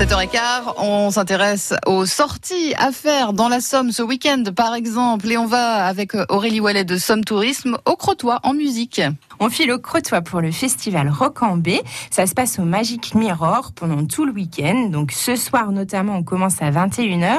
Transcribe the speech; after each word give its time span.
7h15, 0.00 0.76
on 0.78 1.10
s'intéresse 1.10 1.74
aux 1.84 2.06
sorties 2.06 2.72
à 2.78 2.90
faire 2.90 3.34
dans 3.34 3.50
la 3.50 3.60
Somme 3.60 3.92
ce 3.92 4.02
week-end 4.02 4.44
par 4.56 4.74
exemple 4.74 5.30
et 5.30 5.36
on 5.36 5.44
va 5.44 5.84
avec 5.84 6.12
Aurélie 6.30 6.58
Wallet 6.58 6.84
de 6.84 6.96
Somme 6.96 7.22
Tourisme 7.22 7.76
au 7.84 7.96
Crotoy 7.96 8.38
en 8.42 8.54
musique. 8.54 9.02
On 9.42 9.48
file 9.48 9.72
au 9.72 9.78
Crotoy 9.78 10.20
pour 10.20 10.42
le 10.42 10.52
festival 10.52 11.10
B. 11.56 11.68
Ça 12.10 12.26
se 12.26 12.34
passe 12.34 12.58
au 12.58 12.64
Magic 12.64 13.14
Mirror 13.14 13.72
pendant 13.74 14.04
tout 14.04 14.26
le 14.26 14.32
week-end. 14.32 14.90
Donc 14.90 15.12
ce 15.12 15.34
soir 15.34 15.72
notamment, 15.72 16.16
on 16.16 16.22
commence 16.22 16.60
à 16.60 16.70
21h 16.70 17.38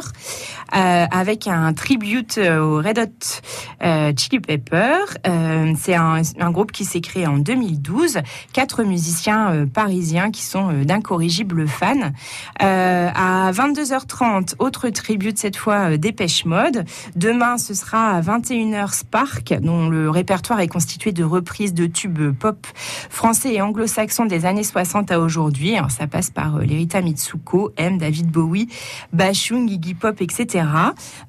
euh, 0.76 1.06
avec 1.12 1.48
un 1.48 1.74
tribute 1.74 2.40
au 2.40 2.78
Red 2.78 2.98
Hot 2.98 3.42
euh, 3.84 4.14
Chili 4.18 4.40
Pepper. 4.40 4.96
Euh, 5.28 5.74
c'est 5.78 5.96
un, 5.96 6.22
un, 6.40 6.52
groupe 6.52 6.72
qui 6.72 6.86
s'est 6.86 7.02
créé 7.02 7.28
en 7.28 7.38
2012. 7.38 8.20
Quatre 8.54 8.84
musiciens 8.84 9.52
euh, 9.52 9.66
parisiens 9.66 10.32
qui 10.32 10.44
sont 10.44 10.72
euh, 10.72 10.84
d'incorrigibles 10.84 11.68
fans. 11.68 12.12
à 12.60 13.52
22h30, 13.52 14.56
autre 14.60 14.90
tribute 14.90 15.38
cette 15.38 15.56
fois 15.56 15.98
Dépêche 15.98 16.46
Mode. 16.46 16.86
Demain, 17.16 17.58
ce 17.58 17.74
sera 17.74 18.12
à 18.12 18.22
21h 18.22 18.94
Spark, 18.94 19.54
dont 19.62 19.90
le 19.90 20.10
répertoire 20.10 20.60
est 20.60 20.68
constitué 20.68 21.12
de 21.12 21.24
reprises 21.24 21.74
de 21.74 21.91
pop 22.40 22.68
français 23.10 23.54
et 23.54 23.62
anglo-saxons 23.62 24.26
des 24.26 24.46
années 24.46 24.64
60 24.64 25.12
à 25.12 25.20
aujourd'hui. 25.20 25.76
ça 25.90 26.08
passe 26.08 26.30
par 26.30 26.58
euh, 26.58 26.62
Lerita 26.62 27.02
Mitsuko, 27.02 27.72
M, 27.78 27.98
David 27.98 28.28
Bowie, 28.28 28.68
Bashung, 29.14 29.70
Iggy 29.70 29.94
Pop, 29.94 30.22
etc. 30.22 30.66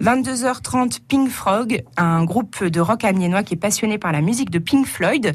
22h30, 0.03 1.01
Pink 1.07 1.29
Frog, 1.29 1.83
un 1.97 2.25
groupe 2.25 2.65
de 2.65 2.81
rock 2.81 3.05
amiénois 3.05 3.43
qui 3.43 3.55
est 3.55 3.59
passionné 3.59 3.99
par 3.99 4.13
la 4.13 4.21
musique 4.21 4.51
de 4.51 4.59
Pink 4.59 4.87
Floyd. 4.87 5.35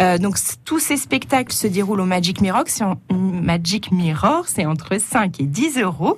Euh, 0.00 0.18
donc 0.18 0.36
tous 0.64 0.78
ces 0.78 0.96
spectacles 0.96 1.52
se 1.52 1.66
déroulent 1.66 2.00
au 2.00 2.06
Magic 2.06 2.40
Mirror. 2.40 2.64
C'est 2.66 2.84
Magic 3.10 3.90
Mirror, 3.92 4.44
c'est 4.46 4.66
entre 4.66 4.98
5 4.98 5.40
et 5.40 5.46
10 5.46 5.78
euros. 5.78 6.16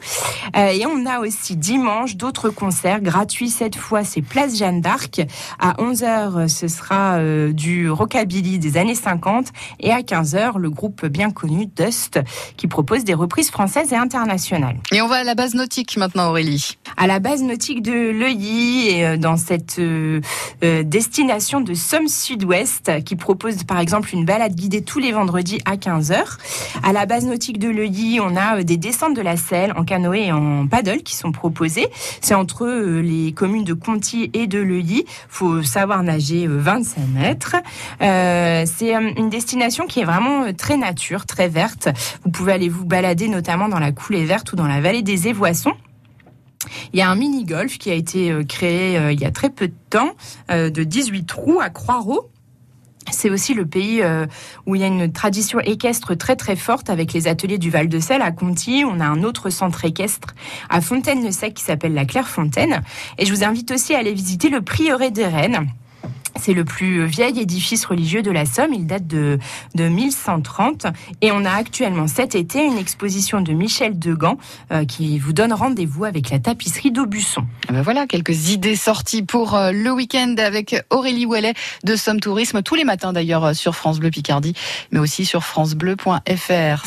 Euh, 0.56 0.66
et 0.68 0.86
on 0.86 1.06
a 1.06 1.20
aussi 1.20 1.56
dimanche 1.56 2.16
d'autres 2.16 2.50
concerts 2.50 3.00
gratuits. 3.00 3.50
Cette 3.50 3.76
fois, 3.76 4.04
c'est 4.04 4.22
Place 4.22 4.56
Jeanne 4.58 4.80
d'Arc. 4.80 5.22
À 5.58 5.74
11h, 5.74 6.48
ce 6.48 6.68
sera 6.68 7.18
du 7.52 7.90
rockabilly 7.90 8.41
des 8.42 8.76
années 8.76 8.94
50 8.94 9.48
et 9.80 9.92
à 9.92 10.00
15h, 10.00 10.58
le 10.58 10.70
groupe 10.70 11.06
bien 11.06 11.30
connu 11.30 11.66
Dust 11.66 12.20
qui 12.56 12.66
propose 12.66 13.04
des 13.04 13.14
reprises 13.14 13.50
françaises 13.50 13.92
et 13.92 13.96
internationales. 13.96 14.76
Et 14.92 15.00
on 15.00 15.08
va 15.08 15.16
à 15.16 15.24
la 15.24 15.34
base 15.34 15.54
nautique 15.54 15.96
maintenant 15.96 16.28
Aurélie. 16.28 16.76
À 16.96 17.06
la 17.06 17.18
base 17.18 17.42
nautique 17.42 17.82
de 17.82 17.92
Leuilly 17.92 18.88
et 18.88 19.06
euh, 19.06 19.16
dans 19.16 19.36
cette 19.36 19.78
euh, 19.78 20.20
euh, 20.62 20.82
destination 20.82 21.60
de 21.60 21.74
Somme 21.74 22.08
Sud-Ouest 22.08 23.04
qui 23.04 23.16
propose 23.16 23.64
par 23.64 23.78
exemple 23.78 24.10
une 24.12 24.24
balade 24.24 24.54
guidée 24.54 24.82
tous 24.82 24.98
les 24.98 25.12
vendredis 25.12 25.60
à 25.64 25.76
15h. 25.76 26.22
À 26.82 26.92
la 26.92 27.06
base 27.06 27.24
nautique 27.24 27.58
de 27.58 27.68
Leuilly, 27.68 28.20
on 28.20 28.36
a 28.36 28.62
des 28.62 28.76
descentes 28.76 29.14
de 29.14 29.22
la 29.22 29.36
Selle 29.36 29.72
en 29.76 29.84
canoë 29.84 30.26
et 30.26 30.32
en 30.32 30.66
paddle 30.66 31.02
qui 31.02 31.14
sont 31.14 31.32
proposées. 31.32 31.88
C'est 32.20 32.34
entre 32.34 32.66
les 32.66 33.32
communes 33.32 33.64
de 33.64 33.74
Conty 33.74 34.30
et 34.34 34.46
de 34.46 34.58
Leuilly. 34.58 35.04
Faut 35.28 35.62
savoir 35.62 36.02
nager 36.02 36.46
25 36.46 37.00
mètres. 37.14 37.56
Euh, 38.00 38.31
c'est 38.66 38.94
euh, 38.94 39.10
une 39.16 39.30
destination 39.30 39.86
qui 39.86 40.00
est 40.00 40.04
vraiment 40.04 40.44
euh, 40.44 40.52
très 40.52 40.76
nature, 40.76 41.26
très 41.26 41.48
verte. 41.48 41.88
Vous 42.24 42.30
pouvez 42.30 42.52
aller 42.52 42.68
vous 42.68 42.84
balader 42.84 43.28
notamment 43.28 43.68
dans 43.68 43.78
la 43.78 43.92
coulée 43.92 44.24
verte 44.24 44.52
ou 44.52 44.56
dans 44.56 44.66
la 44.66 44.80
vallée 44.80 45.02
des 45.02 45.28
Évoissons. 45.28 45.74
Il 46.92 46.98
y 46.98 47.02
a 47.02 47.10
un 47.10 47.16
mini-golf 47.16 47.78
qui 47.78 47.90
a 47.90 47.94
été 47.94 48.32
créé 48.48 48.96
il 49.10 49.20
y 49.20 49.24
a 49.24 49.32
très 49.32 49.50
peu 49.50 49.66
de 49.66 49.74
temps, 49.90 50.12
de 50.48 50.84
18 50.84 51.26
trous 51.26 51.58
à 51.60 51.70
Croix-Rouge. 51.70 52.22
C'est 53.10 53.30
aussi 53.30 53.52
le 53.52 53.66
pays 53.66 54.00
où 54.66 54.76
il 54.76 54.80
y 54.80 54.84
a 54.84 54.86
une 54.86 55.10
tradition 55.10 55.58
équestre 55.58 56.16
très 56.16 56.36
très 56.36 56.54
forte 56.54 56.88
avec 56.88 57.12
les 57.14 57.26
ateliers 57.26 57.58
du 57.58 57.68
Val 57.68 57.88
de 57.88 57.98
Selle 57.98 58.22
à 58.22 58.30
Conty. 58.30 58.84
On 58.86 59.00
a 59.00 59.06
un 59.06 59.24
autre 59.24 59.50
centre 59.50 59.84
équestre 59.84 60.36
à 60.70 60.80
Fontaine-le-Sec 60.80 61.54
qui 61.54 61.64
s'appelle 61.64 61.94
la 61.94 62.04
Clairefontaine. 62.04 62.82
Et 63.18 63.26
je 63.26 63.34
vous 63.34 63.42
invite 63.42 63.72
aussi 63.72 63.96
à 63.96 63.98
aller 63.98 64.14
visiter 64.14 64.48
le 64.48 64.62
prieuré 64.62 65.10
des 65.10 65.26
Rennes 65.26 65.66
c'est 66.42 66.54
le 66.54 66.64
plus 66.64 67.06
vieil 67.06 67.38
édifice 67.38 67.84
religieux 67.84 68.22
de 68.22 68.30
la 68.32 68.46
Somme. 68.46 68.74
Il 68.74 68.86
date 68.86 69.06
de, 69.06 69.38
de 69.76 69.88
1130. 69.88 70.86
Et 71.20 71.30
on 71.30 71.44
a 71.44 71.52
actuellement 71.52 72.08
cet 72.08 72.34
été 72.34 72.64
une 72.64 72.78
exposition 72.78 73.40
de 73.40 73.52
Michel 73.52 73.96
Degan 73.98 74.36
euh, 74.72 74.84
qui 74.84 75.20
vous 75.20 75.32
donne 75.32 75.52
rendez-vous 75.52 76.04
avec 76.04 76.30
la 76.30 76.40
tapisserie 76.40 76.90
d'Aubusson. 76.90 77.44
Ah 77.68 77.72
ben 77.72 77.82
voilà, 77.82 78.06
quelques 78.06 78.50
idées 78.50 78.74
sorties 78.74 79.22
pour 79.22 79.54
euh, 79.54 79.70
le 79.70 79.92
week-end 79.92 80.34
avec 80.38 80.74
Aurélie 80.90 81.26
Ouellet 81.26 81.54
de 81.84 81.94
Somme 81.94 82.18
Tourisme 82.18 82.62
tous 82.62 82.74
les 82.74 82.84
matins 82.84 83.12
d'ailleurs 83.12 83.54
sur 83.54 83.76
France 83.76 84.00
Bleu 84.00 84.10
Picardie, 84.10 84.54
mais 84.90 84.98
aussi 84.98 85.24
sur 85.24 85.44
francebleu.fr. 85.44 86.84